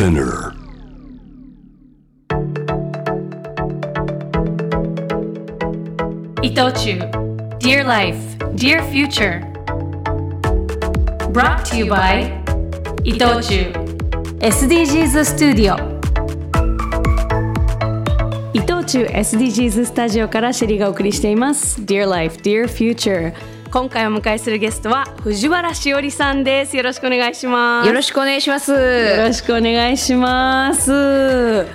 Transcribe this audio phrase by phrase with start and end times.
[0.00, 0.54] Spinner.
[6.42, 6.98] 伊藤忠
[7.58, 8.16] Dear Life,
[8.54, 9.42] Dear Future
[11.34, 12.32] Brought to you by
[13.04, 13.74] 伊藤忠
[14.40, 15.76] SDGs スタジオ
[18.54, 23.34] 伊藤忠 SDGs スタジオからシェリーがお送りしています Dear Life, Dear Future
[23.70, 26.76] 今回お迎えするゲストは藤原しおりさんです。
[26.76, 27.86] よろしくお願いします。
[27.86, 28.72] よろしくお願いします。
[28.72, 28.78] よ
[29.18, 31.66] ろしくお願いします。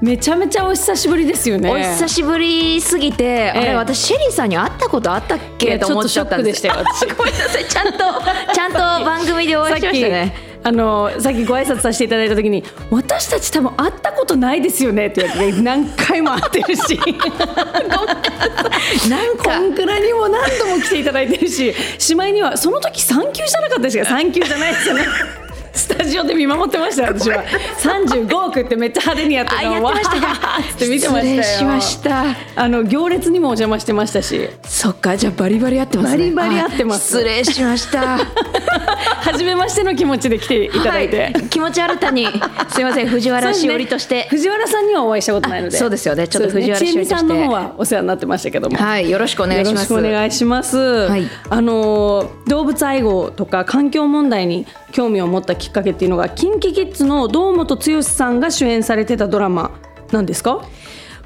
[0.00, 1.70] めちゃめちゃお久しぶりですよね。
[1.70, 3.62] お久しぶりすぎて、あえ。
[3.62, 5.78] えれ私シェリーさんに会ったことあったっいけ？
[5.78, 7.64] と思っちゃったんでショックです ごめんなさい。
[7.64, 7.98] ちゃんと
[8.52, 10.34] ちゃんと番組でお会いしましたね。
[10.66, 16.98] あのさっきご挨拶させていただいた時に私たち多分会ったことないですよねって言われて何回も会ってるし。
[19.08, 21.72] なんこかんくらいにも何度も来ていただいてるし。
[21.98, 24.04] しまいにはその時産休じゃなかったですか？
[24.06, 25.04] 産休じゃないですよね
[25.76, 27.44] スタジオで見守ってました 私は。
[27.78, 30.26] 35億ってめっちゃ派手にやってたのをあやってましたか？
[30.26, 31.42] わーって見てましたよ。
[31.42, 32.24] 失礼しました。
[32.56, 34.48] あの行列にもお邪魔してましたし。
[34.64, 36.30] そっかじゃあバリバリ合ってますね。
[36.32, 37.16] バリバリ合ってます。
[37.16, 38.18] あ失礼しました。
[39.20, 42.28] 初めましての気持ちで来ていただいて、はい、気持ち新たに。
[42.68, 44.26] すいません藤原しおりとして。
[44.30, 45.76] 藤原さんにはお会いしたことないので。
[45.76, 46.28] あそうですよね。
[46.28, 46.92] ちょっと藤原しおりとして。
[46.92, 48.76] 千恵美さんの方はお世話になってましたけども。
[48.76, 49.92] はいよろしくお願いします。
[49.92, 50.76] よろしくお願いします。
[50.76, 51.28] い。
[51.50, 59.72] あの動物愛護とか環境問題に興味を持ったきっかけっていうのが KinKiKids の堂本剛さんが主演されてたドラマ
[60.12, 60.62] なんですか？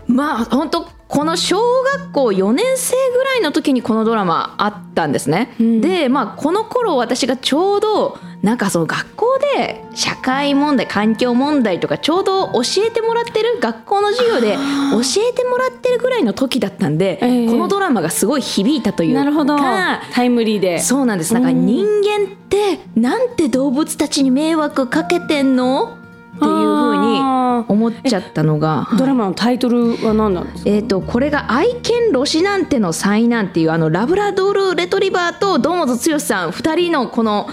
[0.06, 5.52] まあ本当この小学校4年生ぐらいの時にこのドラマあったんですね。
[5.58, 19.58] でまあこの頃私がちょうどなんかその学校で社会問題環境問題とかちょうど教えてもらってる学校の授業で教えてもらってるぐらいの時だったんで、ええこのドラマがすごい響いたというかなるほど。
[19.58, 20.78] タイムリーで。
[20.78, 25.99] そうなんですなんか人間ってなんて動物たちに迷惑かけてんの？
[26.40, 27.20] っていうふうに
[27.68, 28.88] 思っちゃったのが。
[28.98, 30.70] ドラマのタイトルは何なんですか？
[30.70, 37.48] えー、とこれが愛犬ロシなんての災難っていうあのラブラドールレトリバーと堂本剛さん2人のこの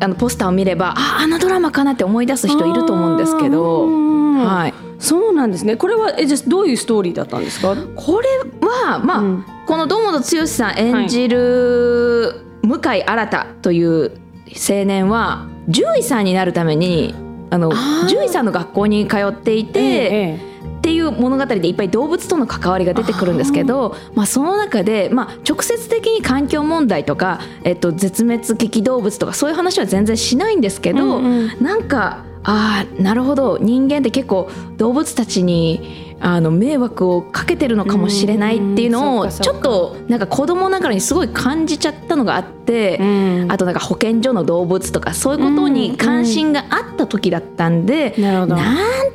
[0.00, 5.76] あのポスターを見ればああのドラマかなって思い出す人いると思うんですけど、うんはい、そうなんですね。
[5.76, 7.74] これはえじゃあどういうストーリーだったんですか？
[7.96, 8.28] これ
[8.66, 14.10] はまあ、うんこの堂本剛さん演じる向井新という
[14.48, 17.14] 青年は獣医さんになるために
[17.52, 17.70] あの
[18.08, 19.80] 獣医さんの学校に通っていて。
[19.80, 31.62] ええっていう物語でいっぱい動物との関わりが出てくるんですけどまあ、その中で、まあ、直接的に環境問題とか、えっと、絶滅危機動物とかそういう話は全然しないんですけど、うんうん。
[31.62, 33.58] なんかああなるほど。
[33.58, 42.98] 人間って結構動物たちにあの迷惑をかけてるのかもしれないっていうのうんをちょっとなんか子供ながらにすごい感じちゃったのがあって。
[43.00, 43.46] うん。
[43.50, 48.48] あとなんか保健所の動物とかそういうことに関心があった時だったんで、なん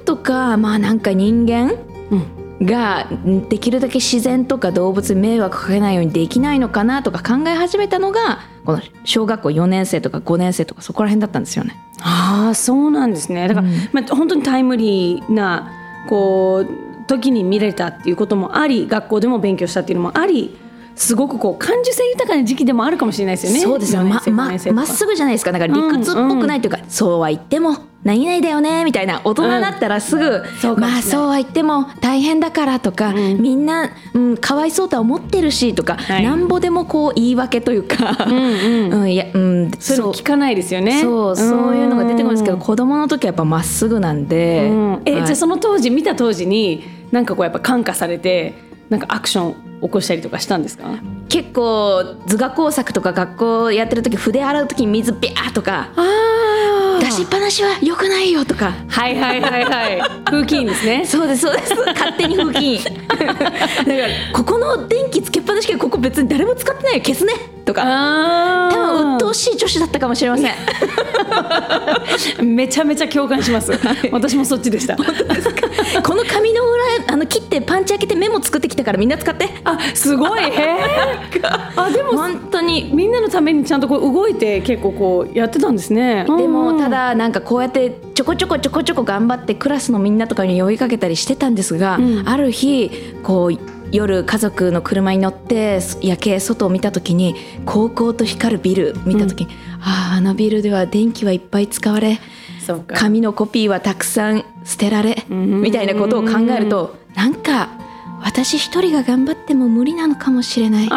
[0.04, 1.76] とかまあなんか人間
[2.12, 2.38] うん。
[2.66, 3.08] が
[3.50, 11.78] できるだけ自然とか動物に迷惑かけないようにできないのかなとか考え始めたのがこの小学校4年生とか5年生とかそこら辺だったんですよね。
[12.02, 13.48] ああそうなんですね。
[13.48, 13.76] だから、うん。
[13.94, 15.72] まあ、本当にタイムリーな
[16.10, 20.56] こう時に見れたっていうこともあり学校でも勉強したっていうのもあり
[20.98, 23.60] すごくこう感受性豊かな時期でもあるかもしれないですよね。
[23.60, 24.82] そうですよ、4まま5年生とか。
[24.82, 25.52] まっすぐじゃないですか。
[25.52, 30.80] なんか理屈っぽくないというか、そうは言っても何々だよねみたいな大人になったらすぐ、そうかもしれない。
[30.80, 33.38] まあそうは言っても大変だからとか、ん。
[33.40, 36.24] みんな、うん、かわいそうとは思ってるしとか、はい。
[36.24, 38.94] なんぼでもこう言い訳というか、うんうん。
[39.02, 41.00] うんいやうん、そういうの聞かないですよね。
[41.04, 45.02] そうそういうのが出てくるんですけどう子供の時はやっぱまっすぐなんで、うん。
[45.06, 48.56] え、はいじゃあその当時見た当時になんかこうやっぱ感化されて
[48.90, 50.86] なんかアクション起こしたりとかしたんですか？
[51.30, 58.74] 結構図画工作とか学校やってる時筆洗う時に水ビャーとかあ出しっぱなしは良くないよとか。
[58.88, 60.02] はいはいはいはい。
[60.26, 61.04] 風紀委員ですね。
[61.06, 61.76] そうですそうです。
[61.76, 63.36] 勝手に風紀だ から
[64.34, 67.00] ここの電気つけっぱなしけどここ別に誰も使ってないよ。
[67.06, 67.34] 消すね。
[67.66, 67.84] とか。
[67.86, 70.54] あ多分鬱陶しい女子だったかもしれません。
[72.56, 73.72] めちゃめちゃ共感します。
[74.12, 74.96] 私もそっちでした。
[74.96, 75.04] こ
[76.16, 76.67] の紙の裏
[77.10, 80.78] あの切ってパンチ開けてメモ作ってきたからみんな使ってあすごいへえ。
[81.76, 86.26] あでも本当にみんなのためにちゃんとこう動いて結構こうやってたんですね。
[86.26, 92.90] でもただだなんかこうやってちょこちょこちょこちょこ頑張ってクラスのみんなとかに呼びかけたりしてたんですが、うんある日
[93.24, 93.58] こう
[93.92, 102.20] 夜家族の車に乗って夜景外を見た時に高校と光るビル見た時に、あああのビルでは電気はいっぱい使われ。
[102.76, 105.62] 紙のコピーはたくさん捨てられん。
[105.62, 107.70] みたいなことを考えるとなんか
[108.22, 110.90] 私一人が頑張っても無理なのかもしれない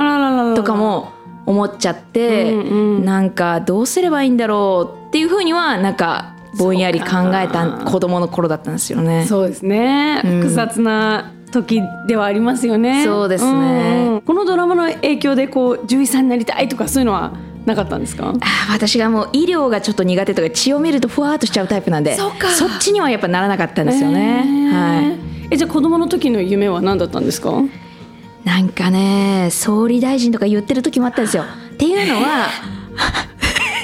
[0.56, 1.12] とかも
[1.46, 9.24] 思っちゃって、なんかどうすればいいんだろうっていうふうにはなんかぼんやり考えた子供の頃だったんですよね。
[9.26, 10.40] そうですね、うん。
[10.40, 13.04] 複雑な時ではありますよね。
[13.04, 14.04] そうですね。
[14.08, 14.20] んうん。
[14.22, 17.32] このドラマの影響でこう獣医さんになりたいとかそういうのは
[17.66, 18.28] なかったんですか？
[18.28, 22.32] あー私がもう医療がちょっと苦手とか血を見るとふわーっとしちゃうタイプなんでそっ
[22.80, 24.42] ちにはやっぱならなかったんですよね。
[24.44, 24.72] へー。
[24.72, 25.18] はい。
[25.52, 27.52] えじゃあ子供の時の夢は何だったんですか？
[28.44, 31.44] なんかね総理大臣とか言ってる時もあったんですよ。
[31.44, 32.48] っていうのは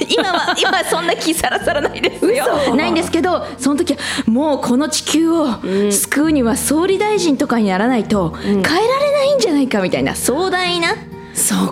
[0.09, 2.45] 今は今はそんな気さらさらないですよ。
[2.65, 2.75] 嘘。
[2.75, 5.47] ないんですけどその時はもうこの地球を
[5.91, 10.89] 救うには総理大臣とかにならないと変えられないんじゃないかみたいな壮大な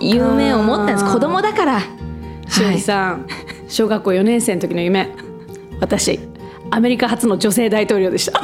[0.01, 1.05] 夢を持ったんです。
[1.05, 1.81] 子供だから。
[2.47, 3.27] しおりさん、
[3.67, 5.09] 小学校4年生の時の夢。
[5.79, 6.19] 私
[6.71, 8.41] アメリカ初の女性大統領でした。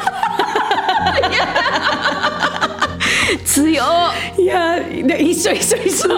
[3.45, 3.83] 強
[4.37, 6.09] いやで一緒一緒一緒。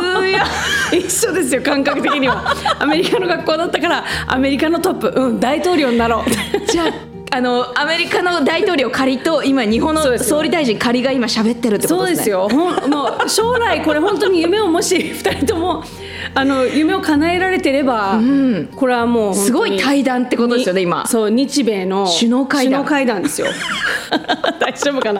[0.92, 2.54] 一緒ですよ感覚的には。
[2.80, 5.14] アメリカの学校だったからアメリカのトップ。
[5.16, 6.72] うん大統領になろう。
[6.72, 12.18] じゃああのアメリカの大統領仮と今日本の総理大臣仮が今喋ってるってこそうとですね。
[12.18, 12.48] ですよ。
[12.48, 12.70] も
[13.26, 15.84] う将来これ本当に夢をもし 2人とも
[16.36, 18.20] あの夢を叶えられてれば、
[18.76, 21.08] これはもうすごい対談ってことですよね今。
[21.08, 22.84] そう日米の首脳会談。
[22.84, 23.48] 首脳会談ですよ。
[24.60, 25.20] 大丈夫かな？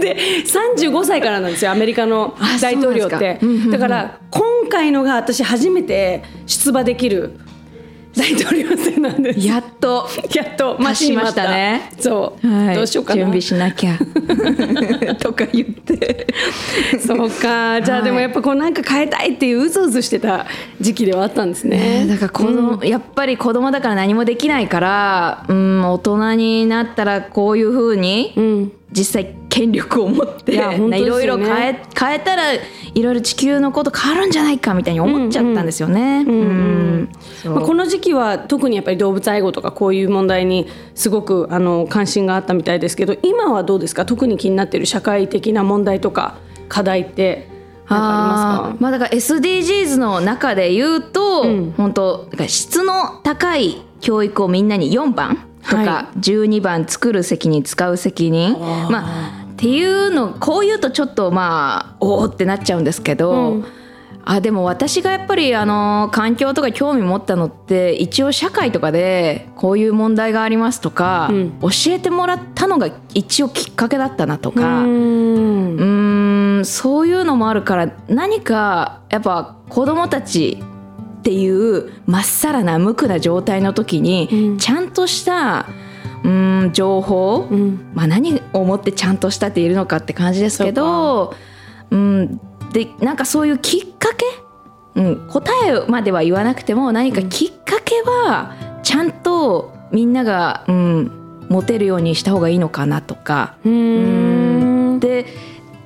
[0.00, 3.14] で35歳からなんですよアメリカのあ大統領って。
[3.16, 3.70] かうんうんうん。
[3.70, 7.38] だから今回のが私初めて出馬できる
[8.16, 9.46] 大統領選なんです。
[9.46, 10.08] やっと。
[10.34, 11.90] やっと待ちましたね。
[11.98, 12.74] そう、はい。
[12.76, 13.18] どうしようかな。
[13.18, 13.98] 準備しなきゃ。
[15.18, 16.26] とか言って。
[17.04, 17.82] そうか。
[17.82, 20.46] じゃあでもやっぱこうなんか変えたいっていううずうずしてた
[20.80, 22.06] 時期ではあったんですね。
[22.08, 28.72] だから子供、やっぱり子供だから何もできないからうん大人になったらこういうふうに、うん。
[28.94, 30.58] 実際権力を持ってい
[31.06, 32.58] ろいろ変え変えたらい
[33.00, 36.24] ろいろ地球のこと変わるんじゃないかみたいに思っちゃったんですよね。
[37.44, 40.66] この時期は特にやっぱり動物愛護とかこういう問題に
[40.96, 44.04] すごくあの関心があったみたいですけど今はどうですか？
[44.04, 46.34] 特に気になっている社会的な問題とか
[46.68, 47.46] 課題って
[47.86, 48.70] ありますか？
[48.70, 48.82] あー。
[48.82, 51.74] まあだから SDGs の中で言うと、うん。
[51.76, 58.52] 本当質の高い教育をみんなに4番とはか12番作る責任使う責任
[58.90, 63.64] まあっていうのこう言うとちょっとまあおおってなっちゃうんですけど、うん。
[64.26, 71.60] あでも私がやっぱりあの環境とか興味持ったのって一応社会とかでこういう問題がありますとか、うん。
[71.62, 74.82] 教えてもらったのが一応きっかけだったなとうか。
[74.82, 74.84] ん。
[74.84, 80.62] うーんそういうのもあるから何かやっぱ子供たち
[81.20, 84.58] っていうまっさらな無垢な状態の時に、うん。
[84.58, 85.68] ちゃんとした
[86.24, 87.92] うーん情報、うん。
[87.94, 91.34] まあ、何をもってちゃんとしたっているのかって感じですけど
[91.90, 92.40] うん。
[92.72, 94.24] でなんかそういうきっかけ、
[94.96, 103.56] うん、答えまでは言わなくても何かきっかけはちゃんとみんなが、うん、持てるようにした方がいいのかなとか。
[103.64, 105.00] うーん。
[105.00, 105.26] で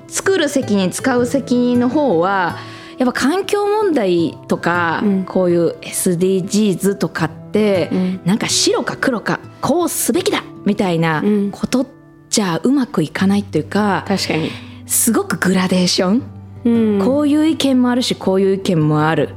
[0.07, 2.57] 作る責任使う責任の方は
[2.99, 5.25] やっぱ環境問題とか、うん。
[5.25, 8.21] こういう SDGs とかって、うん。
[8.25, 11.51] なんか白か黒かこうすべきだみたいなうん。
[11.51, 11.87] こと
[12.29, 14.51] じゃうまくいかないっていうか、確かに、
[14.87, 16.23] すごくグラデーション、
[16.65, 17.05] うん。
[17.05, 19.31] こういう意見もあるしこういう意見もある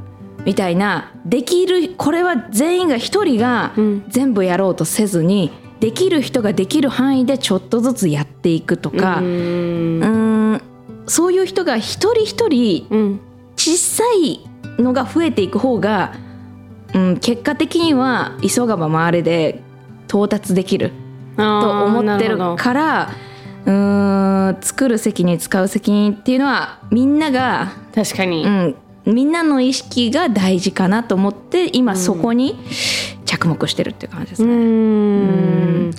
[0.44, 4.04] みたいなできるこれは全員が一人がうん。
[4.08, 9.18] 全部やろうとせずにできる人ができる範囲でちょっとずつやっていくとか。
[9.18, 10.60] うん
[11.06, 13.20] そういう人が一人一人うん
[13.64, 14.40] 小さい
[14.82, 16.16] のが増えていく方が、
[16.94, 19.62] うん、結果的には急がば回れで
[20.08, 20.90] 到達できる
[21.36, 23.10] と思ってるから
[23.64, 32.58] うーん作る責任使う責任っていうのはみんなが、確かに、うん、みんなの意識が大事かなと思って今そこに
[33.26, 34.54] 着目してるっていう感じですうね。
[35.86, 35.90] ん。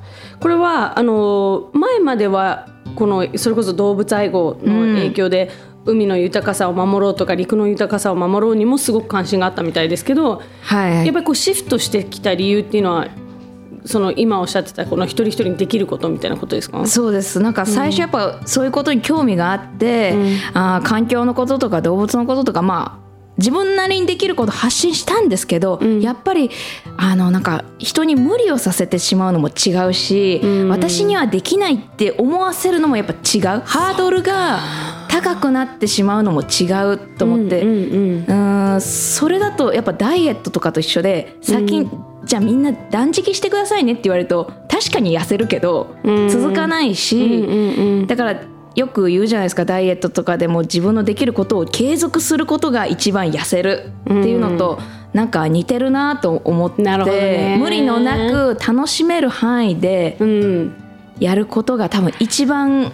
[0.42, 2.68] これはあの前までは
[2.98, 5.50] このそれこそ動物愛護の影響で、
[5.86, 13.08] 海の豊かさを守ろうとか陸の豊かさを守ろうにもすごく関心があったみたいですけど、はいやっぱりこうシフトしてきた理由っていうのは
[13.86, 16.88] その今おっしゃってたこの一人一人にできることみたいなことですか？
[16.88, 17.42] そうです。
[17.42, 20.38] なんか最初やっぱそういうことに興味があって、うん。
[20.54, 23.04] あー環境のこととか動物のこととかまあ
[23.38, 26.00] 自分なりにできること発信したんですけど、ん。
[26.00, 26.50] やっぱり
[26.96, 30.70] あのなんか人に無理をさせてしまうのも違うし、うん。
[30.70, 33.64] 私にはできないって思わせるのもやっぱ違う。
[33.66, 34.60] ハードルが
[35.14, 38.40] 高くなってしまうのも違うと思って、うんう
[38.78, 41.88] んそれだとやっぱダイエットとかと一緒で先、
[42.26, 46.30] じゃあみんな断食してくださいねって言われると確かに痩せるけどうん。
[46.30, 48.08] 続かないし、うんうんうん。
[48.08, 48.42] だから
[48.76, 54.80] よく言うじゃないですかダイエットとかでも自分のできることを継続することが一番痩せるっていうのと、
[55.14, 58.18] なんか似てるなと思って無理のな
[58.56, 60.76] く楽しめる範囲でうん。
[61.20, 62.92] やることが多分一番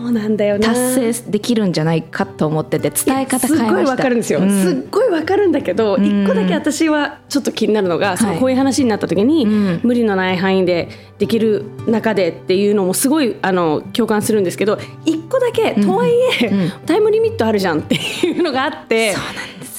[0.00, 3.66] そうなんだよね達成できるんじゃないかと思ってて伝え方変えました。
[3.66, 4.62] すっごいわかるんですよ、うん。
[4.62, 6.24] すっごいわかるんだけどん。
[6.24, 10.88] 一個だけ私はちょっと気になるのが、そのこういう話になった時に、うん無理のない範囲で
[11.18, 16.72] できる中でっていうのもすごいあの共感するんですけど一個だけとはいえ、うん。
[16.86, 19.14] タイムリミットあるじゃんっていうのがあって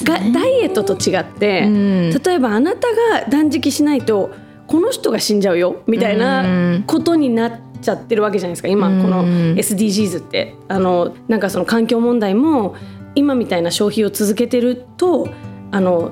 [0.03, 2.09] がダイエットと違って、うん。
[2.11, 4.31] 例えばあなたが断食しないと
[4.67, 7.51] この人が死んじゃうよみたいなことになっ
[7.81, 10.55] ちゃってるわけじゃないですか今このうん SDGs って。
[10.67, 12.75] あのなんかその環境問題も
[13.15, 15.27] 今みたいな消費を続けてると
[15.71, 16.11] あの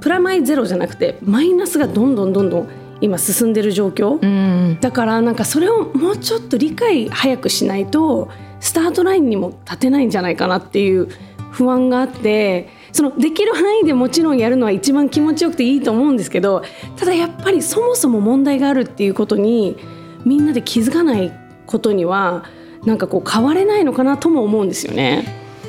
[0.00, 2.68] プラマイゼロじゃなくてマイナスがどんどんどんどん
[3.00, 4.78] 今進んでる状況、うん。
[4.80, 8.28] だからなんかそれをもうちょっと理解早くしないと
[8.60, 11.08] スタートラインにも立てないんじゃないかなっていう
[11.50, 16.62] 不安があってそのできる範囲でもちろんやるのは一番気持ちよくていいと思うんですけど
[16.96, 19.76] ただやっぱりそもそも問題があるっていうことに
[20.24, 21.32] みんなで気づかない
[21.66, 22.44] ことには
[22.84, 25.24] なんかこう変われないのかなとも思うんですよね。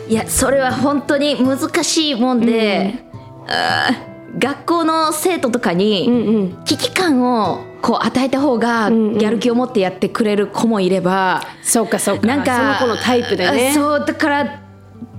[0.08, 3.04] いやそれは本当に難しいもんで、
[3.48, 6.64] あー学校の生徒とかに、うんうん。
[6.64, 9.20] 危機感をこう与えた方がんうん。
[9.20, 12.28] やる気を持ってやってくれる子もいれば、そうかそうか。
[12.28, 13.70] なんかその子のタイプでね。
[13.72, 14.61] あそうだから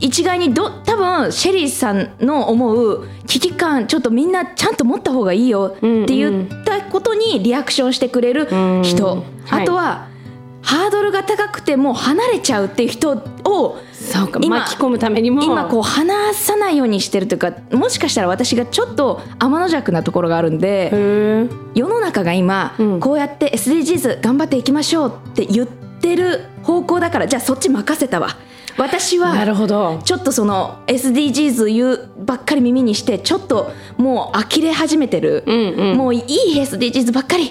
[0.03, 8.47] 一概にど多分シェリーさんの思う危機感ちょっとみんなちゃんと持った方がいいよって言ったことにリアクションしてくれる
[8.83, 9.23] 人、うん。
[9.47, 9.63] はい。
[9.63, 10.09] あとは
[10.61, 13.13] ハードルが高くてもう離れちゃうっていう人
[13.45, 15.43] をそうか今巻き込むためにも。
[15.45, 20.91] 今こう話さないようにしてるというかもしかしたら私がちょっと天の弱なところがあるんで。
[21.75, 23.01] 世の中が今、うん。
[23.01, 28.37] こうやって SDGs 頑張っていきましょうって言ってる方向だからじゃあそっち任せたわ
[28.79, 30.01] 私なはるほど。
[30.05, 35.97] ちょっとその SDGs 言うばっかり耳にしてちょっともう呆れ始めてる、うんうん。
[35.97, 37.51] もういい SDGs ばっかりっ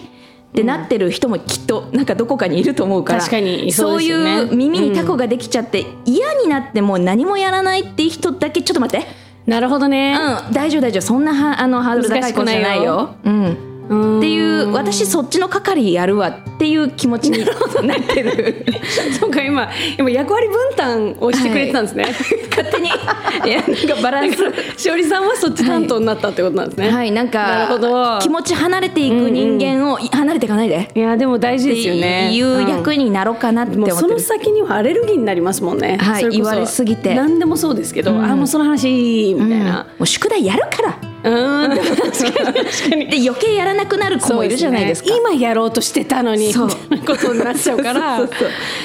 [0.53, 3.19] てなってる人もきっとなんかどこかにいると思うから。
[3.19, 4.05] 確かにいそうね。
[4.05, 9.07] いう耳にタコができちゃって、嫌になってもう何もやらないっていう人だけちょっと待って、
[9.45, 11.01] なるほどね、うん、大丈夫大丈夫。
[11.01, 13.15] そんなはあのハードル高い子じゃないよ。
[13.23, 17.39] うんうんっていう私そっちの係やるわっていう気持ちに
[17.86, 18.65] なってる。
[19.19, 19.69] そうか今
[20.00, 22.05] 今役割分担をしてくれてたんですね、
[22.50, 22.88] 勝手に。
[23.45, 24.38] いやなんかバランス。
[24.77, 27.12] しおりさんはそっち担当になったってことなんですね、はい。
[27.12, 28.19] なんかなるほど。
[28.19, 30.89] 気持ち離れていく人間を、い離れていかないで。
[30.95, 32.31] いやでも大事ですよね。
[32.33, 37.13] いう役にになろうかなってもうその思ってる、先にはアレルギーになりますもんね、はい言われすぎて。
[37.15, 39.88] 何でもそうですけど、あもうその話いいみたいな。
[39.98, 41.69] もう宿題やるからうん。
[41.69, 42.65] 確かに。
[42.65, 45.15] 確かにで余計やらなくなる子もいるじゃないですか。
[45.15, 48.29] 今やろうとしてたのにみたそいうなことになっちゃうから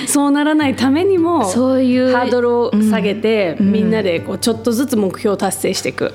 [0.06, 6.14] そうならないためにもそういうハードルを下げて、みんなでこうちょっとずつ目標を達成していく。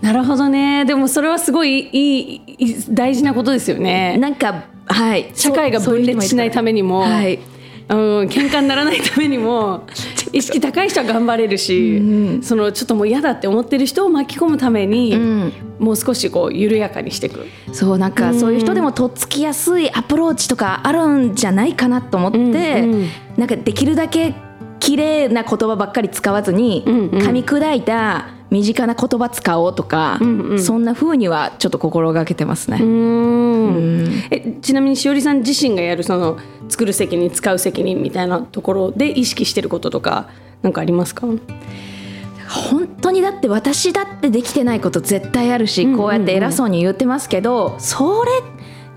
[0.00, 0.84] なるほどね。
[0.84, 4.16] でもそれはすごいいいいい大事なことですよね。
[4.18, 5.30] なんかはい。
[5.34, 7.38] 社会が分裂しないためにも、はい。
[7.88, 9.84] うん、喧嘩にならないためにも
[10.32, 15.52] 意識高い人は頑張れるし、そのちょっともう嫌だって思ってる人を巻き込むために、ん。
[15.78, 17.46] もう少しこう緩やかにしていく。
[17.72, 23.08] そうなんかそういう人でもとっつきやすいアプローチとかあるんじゃないかなと思って、うんうん。
[23.36, 24.34] なんかできるだけ
[24.82, 27.08] 綺麗な言葉ばっかり使わずに、うんうん。
[27.10, 30.62] 噛み砕いた身近な言葉使おうとか、んうん。
[30.62, 32.78] そんな風にはちょっと心がけてますね。
[32.82, 34.08] うん。
[34.32, 36.36] えちなみにしおりさん自身がやるその
[36.68, 40.28] 作る責任使う責任みたいなところで意識してることとか
[40.62, 41.28] 何かありますか？
[42.48, 48.30] 本当にだって私だってできてないこと絶対あるし、こうやって偉そうに言ってますけどそれ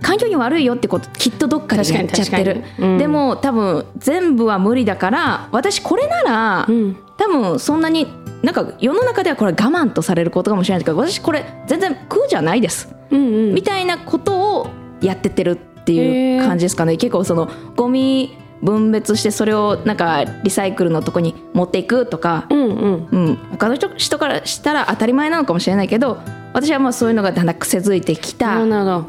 [0.06, 2.64] 環境に悪いよってこときっとどっかでやっちゃってる。
[2.78, 2.98] うん。
[3.00, 6.96] でも多分全部は無理だから私これなら、ん。
[7.18, 8.08] 多分そんなに
[8.44, 13.54] なんか世の中ではこれ我慢とされることかもしれないけど私これ全然苦じゃないです、うんうん。
[13.56, 14.68] みたいなことを
[15.02, 16.98] やってってるっていう感じですかね。
[16.98, 23.08] 結構そのゴミ分別してそれをなんかリサイクルのとこに持っていくとか、うんうん。
[23.12, 26.20] うん、他の人人からしたら当たり前なのかもしれないけど
[26.54, 28.66] 私はまあそういうのがだんだん癖づいてきた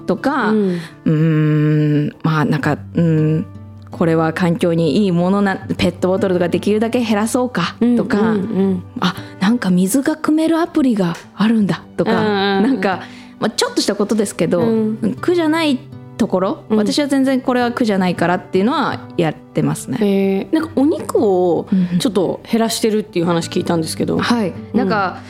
[0.07, 0.57] とかう
[1.05, 2.17] うん。
[2.23, 3.47] まあなんかうん
[3.91, 8.83] これは環境にいいものなペットボトルとかできるだけ減らそうかとか、うんうん。
[9.01, 12.63] あなんか水が汲めるアプリがあるんだとか、うんうんうん。
[12.65, 13.03] なんか、
[13.41, 15.17] まあ、ちょっとしたことですけど、うん。
[15.21, 15.79] 苦じゃない
[16.17, 16.77] ところ、うん。
[16.79, 19.99] 私は全然これは苦じゃないからっていうのはやってますね。
[20.01, 20.55] えー。
[20.55, 21.99] なんかお肉をうん。
[21.99, 25.21] ちょっと減らしてるっていう話聞いたんですけど、はい、なんか、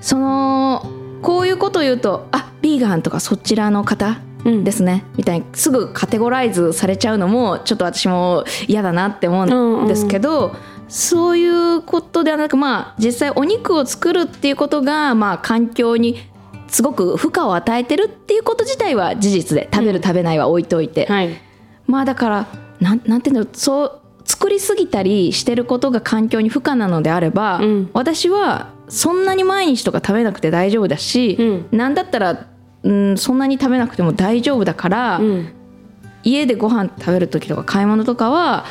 [0.00, 0.86] その
[1.22, 4.64] こういうことを言うとあビーガンとかそちらの方うん。
[4.64, 10.54] ですね、みたいにすぐカテゴライズされちゃうのもちょっと私も嫌だなって思うんですけど、
[10.88, 16.18] そういうことではなくまあ実際お肉を作るっていうことがまあ環境に
[16.68, 21.30] すごく負荷を与えてるっていうこと自体は事実で食べる食べないは置いといて、はい。
[21.86, 22.46] まあだから
[22.80, 27.90] なんなんていうのそう作りすぎたりしてることが環境に負荷なのであれば、うん。
[27.94, 31.68] 私はそんなに毎日とか食べなくて大丈夫だし、うん。
[31.76, 32.46] なんだったら、
[32.82, 35.52] うん、そんなに食べなくても大丈夫だから、うん。
[36.24, 38.66] 家でご飯食べる時とか買い物とかは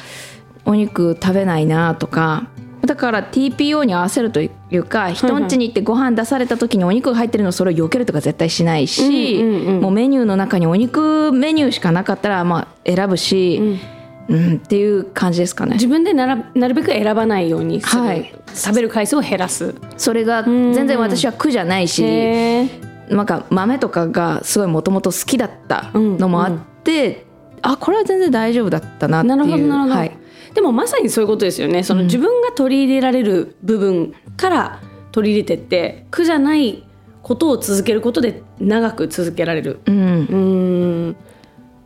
[0.66, 2.50] お肉食べないなとか
[2.88, 9.82] だから TPO に合わせるというか人ん家に行ってご飯出された時にお肉が入ってるのをそれを避けるとか絶対しないし、うんうんうん。
[9.82, 13.80] もうメニューの中にお肉メニューしかなかったらまあ選ぶし、
[14.28, 14.56] うん。
[14.56, 15.74] っていう感じですかね。
[15.74, 18.34] 自分でならなるべく選ばないようにはい。
[18.54, 19.76] 食べる回数を減らす。
[19.98, 23.16] それが全然私は苦じゃないし、へー。
[23.16, 27.26] なんか豆とかがすごいもともと好きだったのもあって、
[27.62, 29.36] あこれは全然大丈夫だったなっていう。
[29.38, 30.17] なるほどなるほど、はい、
[30.58, 31.84] でもまさにそういうことですよね。
[31.84, 36.84] その自分が取り入れられる部分から取り入れてって苦じゃない
[37.22, 39.82] ことを続けることで長く続けられる。
[39.86, 39.96] うん。
[39.96, 41.12] うーん。
[41.12, 41.16] っ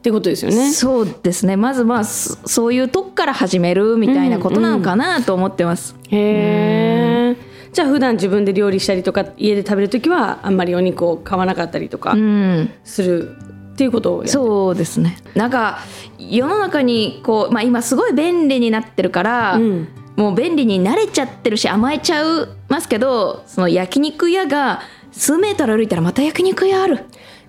[0.03, 0.71] てことですよね。
[0.71, 1.57] そうですね。
[1.57, 7.37] まずまあそそういうとこから始めるみたいなことなのかなと思ってます、へえ
[7.73, 13.35] じゃあ普段自分で料理したりとか家で食べる時はあんまりお肉を買わなかったりとかうん、する
[13.73, 15.17] っていうことをそうですね。
[15.35, 15.79] なんか
[16.19, 19.87] 世の中にこう、まあ、今すごい便利になってるから、うん。
[20.17, 24.81] もう便利に慣れちゃってるし甘えちゃうますけどその焼肉屋が
[25.13, 27.05] 数メートル歩いたらまた焼肉屋ある。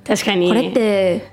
[0.07, 0.49] 確かに。
[0.49, 1.33] これって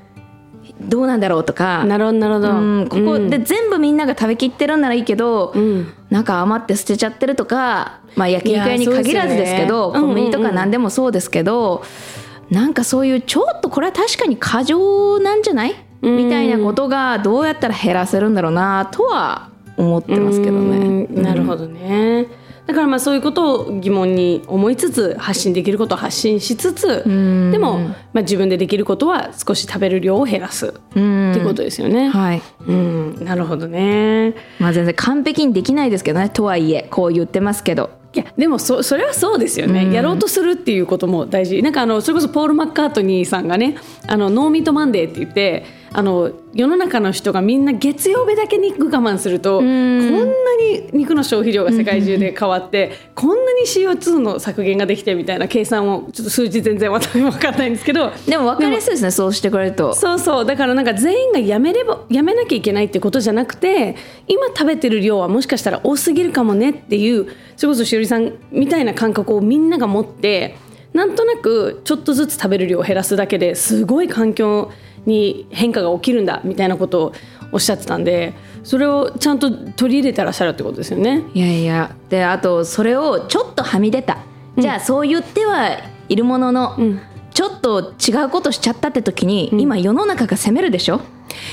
[0.81, 1.83] どうなんだろうとか。
[1.85, 5.93] なるほどなるほど、うん、ここで全部みんなが食べきってるんならいいけど、うん。
[6.09, 11.83] なんか余って捨てちゃってるとか、まあ、焼肉屋に限らずですけどうんうんうんコンビニとか何でもそうですけど、
[12.49, 15.75] なんかそういうちょっとこれは確かに過剰なんじゃない？
[16.01, 20.77] うんみたいなことがどうやったら減らせるんだろうなとは思ってますけどね。
[21.09, 22.27] うんなるほどね。
[22.65, 27.79] だからまあそういうことを疑問に思いつつ発信できることを発信しつつんでも、
[28.13, 32.09] まあ、自分でできることは少し食べる量を減らすっうんてことですよね。
[32.09, 34.35] はいうん、なるほどね。
[34.59, 37.98] まあ、全然完璧にできないですけどねとはいえこう言ってますけど。
[38.13, 41.61] いやでもそそれはそうですよね、やろうとするっていうことも大事。
[41.61, 59.93] なんかあのそれこそポール・マッカートニーさんがねあの No Meat Monday って言ってあの世の中の人がみんな月曜日だけ肉我慢するとこんなに肉の消費量が世界中で変わってこんなに CO2 の削減ができてみたいな計算をちょっと数字全然私も分かんないんですけどでも分かりやすいですねそうしてくれると。
[59.93, 60.45] そうそう。
[60.45, 63.95] だからなんか全員がやめればやめなきゃいけないってことじゃなくて
[64.27, 70.55] 今食べてる量はもしかしたら多すぎるかもねっていうそれこそしおりさんみたいな感覚をみんなが持って
[70.93, 74.71] なんとなくちょっとずつ食べる量を減らすだけですごい環境
[75.05, 77.13] に変化が起きるんだみたいなことを
[77.51, 81.23] おっしゃってたんでそれをちゃんと取り入れてらっしゃるってことですよね。
[81.33, 81.95] いやいや。
[82.09, 84.17] であとそれをちょっとはみ出た、
[84.57, 85.77] じゃあそう言っては
[86.09, 86.99] いるものの、ん。
[87.31, 90.99] ちょっと違うことしちゃったって時に、今世の中が責めるでしょ？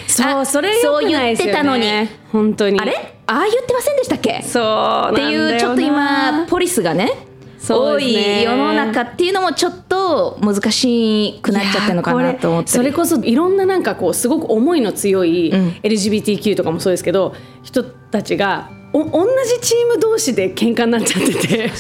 [0.09, 1.53] そうそれそう良くないですよね。
[1.53, 2.09] 言ってたのに。
[2.33, 2.81] 本当に。
[2.81, 2.93] あれ？
[3.29, 4.43] ああ言ってませんでしたっけ？
[4.43, 5.53] そうなんってだよな。
[5.53, 7.17] いうちょっと今ポリスがねそう
[7.69, 15.69] 多い世の中っていうのもちょっと難しくなっちゃってるのかなと思ってそれこそいろんななんかこうすごく思いの強いうん。
[15.83, 21.71] LGBTQ とかもそうですけど、人たちがお同じチーム同士で喧嘩になっちゃってて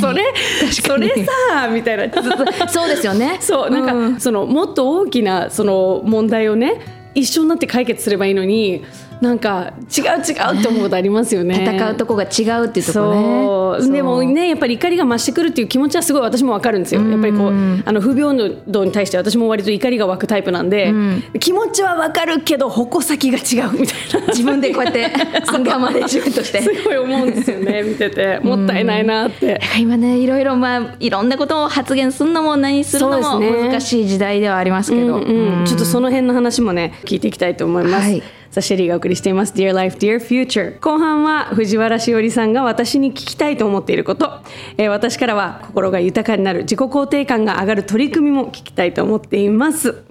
[0.00, 0.34] それ
[0.70, 2.68] それさみたいな。
[2.68, 3.38] そうですよね。
[3.40, 4.20] そうなんか、うん。
[4.20, 8.84] そのもっと大きなその問題をね一緒になって解決すればいいのに
[9.24, 11.64] なんか違う違うって思うことありますよね。
[11.64, 13.90] 戦うとこが違うっていうとこね。
[13.90, 17.00] でもねやっぱり怒りが増してくるっていう気持ちはすごい私もわかるんですよ。
[17.00, 20.92] やっぱりこうあの不平等に対して私も割と怒りが湧くタイプなんで、
[21.40, 24.26] 気持ちはわかるけど矛先が違うみたいな。
[24.28, 25.10] 自分でこうやって
[25.46, 26.60] アンガーマネジメントして。
[26.60, 28.40] すごい思うんですよね見てて。
[28.42, 29.60] もったいないなって。
[29.80, 35.60] 今ねいろいろまあいろんなことを発言するのも何するのも難しい時代ではありますけど、うん。
[35.60, 35.64] うん。
[35.64, 38.04] ちょっとその辺の話もね聞いていきたいと思います。
[38.04, 38.22] はい
[38.54, 39.52] さあシェリーがお送りしています。
[39.52, 44.30] Dear Life Dear Future 後半は藤原しおりさんが私に聞きたいと思っていること、
[44.76, 50.04] えー私からは心が豊かになる自己肯定感が上がる取り組みも聞きたいと思っています。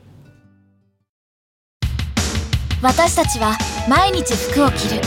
[2.82, 5.02] 私たちは毎日服を着る。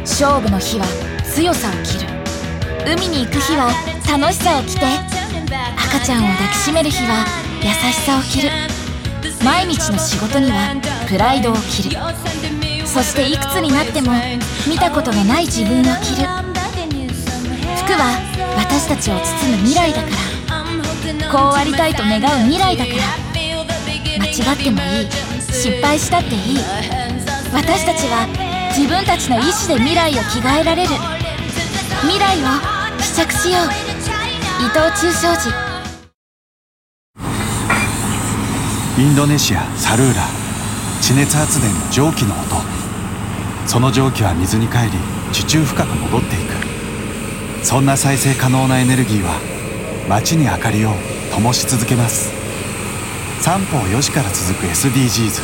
[0.00, 0.86] 勝負の日は
[1.34, 2.08] 強さを着る。
[2.90, 3.70] 海に行く日は
[4.10, 4.86] 楽しさを着て。
[5.76, 7.26] 赤ちゃんを抱きしめる日は
[7.62, 8.50] 優しさを着る。
[9.44, 10.74] 毎日の仕事には
[11.06, 12.69] プライドを着る。
[12.92, 14.10] そしていくつになっても
[14.68, 16.26] 見たことのない自分を着る。
[17.76, 18.18] 服は
[18.56, 21.30] 私たちを包む未来だから。
[21.30, 22.98] こうありたいと願う未来だから。
[24.18, 25.08] 間違ってもいい。
[25.52, 26.58] 失敗したっていい。
[27.54, 28.26] 私たちは
[28.76, 30.88] 自分たちの意志で未来を着替えられる。
[32.02, 32.46] 未来を
[33.00, 33.66] 試着しよう。
[34.62, 35.48] 伊藤忠商事。
[38.98, 40.26] インドネシアサルーラ。
[41.00, 42.69] 地熱発電蒸気の音。
[43.70, 44.90] その蒸気は水に帰り
[45.32, 46.38] 地中深く戻ってい
[47.60, 47.64] く。
[47.64, 49.38] そんな再生可能なエネルギーは
[50.08, 50.90] 街に明かりを
[51.32, 52.32] 灯し続けます。
[53.40, 55.40] 三方よしから続く SDGs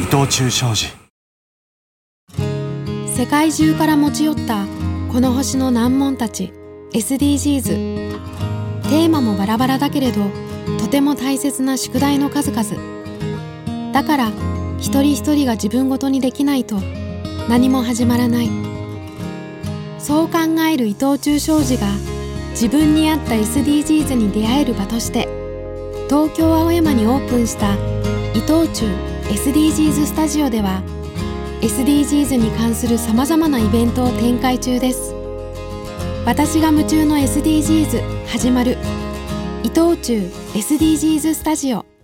[0.00, 0.92] 伊藤忠商事。
[3.16, 4.64] 世界中から持ち寄った
[5.12, 6.52] この星の難問たち
[6.92, 7.64] SDGs
[8.84, 10.20] テーマもバラバラだけれど
[10.78, 13.92] とても大切な宿題の数々。
[13.92, 14.28] だから
[14.78, 16.80] 一人一人が自分ごとにできないと
[17.48, 18.50] 何も始まらない。
[19.98, 20.38] そう考
[20.70, 21.86] える伊藤忠商事が
[22.50, 25.28] 自分に合った SDGs に出会える場として
[26.08, 27.74] 東京青山にオープンした
[28.34, 28.86] 伊藤忠
[29.24, 30.82] SDGs スタジオでは
[31.60, 35.12] SDGs に関するさまざまなイベントを展開中です。
[36.24, 38.76] 私が夢中の SDGs 始まる。
[39.64, 41.95] 伊藤忠 SDGs スタジオ。